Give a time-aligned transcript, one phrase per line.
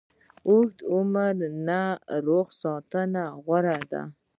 [0.47, 1.35] اوږد عمر
[1.67, 1.81] نه
[2.27, 2.91] روغ صحت
[3.45, 4.01] غوره ده